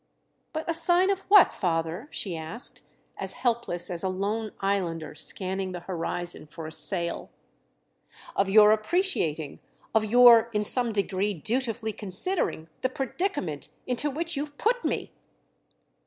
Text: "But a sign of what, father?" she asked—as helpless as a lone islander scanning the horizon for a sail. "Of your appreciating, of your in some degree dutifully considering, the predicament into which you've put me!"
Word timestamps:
"But 0.51 0.67
a 0.67 0.73
sign 0.73 1.11
of 1.11 1.19
what, 1.27 1.53
father?" 1.53 2.07
she 2.09 2.35
asked—as 2.35 3.33
helpless 3.33 3.87
as 3.91 4.03
a 4.03 4.09
lone 4.09 4.51
islander 4.59 5.13
scanning 5.13 5.73
the 5.73 5.81
horizon 5.81 6.47
for 6.47 6.65
a 6.65 6.71
sail. 6.71 7.29
"Of 8.35 8.49
your 8.49 8.71
appreciating, 8.71 9.59
of 9.93 10.03
your 10.03 10.49
in 10.53 10.63
some 10.63 10.91
degree 10.91 11.35
dutifully 11.35 11.93
considering, 11.93 12.67
the 12.81 12.89
predicament 12.89 13.69
into 13.85 14.09
which 14.09 14.35
you've 14.35 14.57
put 14.57 14.83
me!" 14.83 15.11